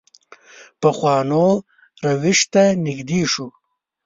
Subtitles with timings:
[0.81, 1.47] پخوانو
[2.05, 3.47] روش ته نږدې شو.